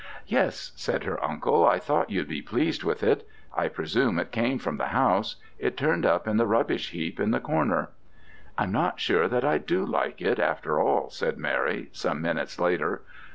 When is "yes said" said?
0.25-1.03